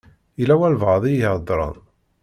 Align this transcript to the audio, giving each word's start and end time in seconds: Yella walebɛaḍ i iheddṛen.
Yella 0.39 0.55
walebɛaḍ 0.59 1.03
i 1.05 1.11
iheddṛen. 1.15 1.77